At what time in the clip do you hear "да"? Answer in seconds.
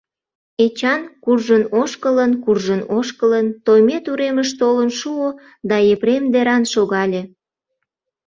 5.69-5.77